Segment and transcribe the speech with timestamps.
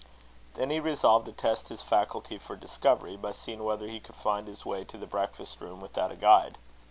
[0.55, 4.47] Then he resolved to test his faculty for discovery, by seeing whether he could find
[4.47, 6.57] his way to the breakfast room without a guide.